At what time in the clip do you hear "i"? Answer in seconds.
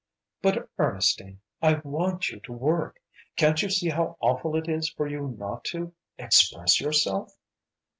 1.61-1.75